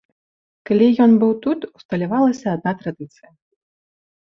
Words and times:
Калі 0.69 0.87
ён 1.05 1.11
быў 1.25 1.35
тут, 1.43 1.59
усталявалася 1.81 2.47
адна 2.55 2.71
традыцыя. 2.83 3.29